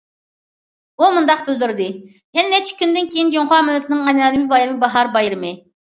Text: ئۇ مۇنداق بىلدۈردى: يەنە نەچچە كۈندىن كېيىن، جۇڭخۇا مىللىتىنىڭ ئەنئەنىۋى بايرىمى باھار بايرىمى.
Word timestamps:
ئۇ 1.01 1.09
مۇنداق 1.17 1.43
بىلدۈردى: 1.51 1.91
يەنە 2.39 2.55
نەچچە 2.55 2.81
كۈندىن 2.83 3.13
كېيىن، 3.15 3.33
جۇڭخۇا 3.39 3.63
مىللىتىنىڭ 3.71 4.05
ئەنئەنىۋى 4.11 4.53
بايرىمى 4.59 4.83
باھار 4.89 5.17
بايرىمى. 5.19 5.59